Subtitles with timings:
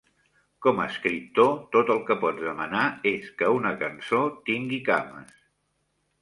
[0.65, 5.37] Com escriptor, tot el que pots demanar és que una cançó tingui cames.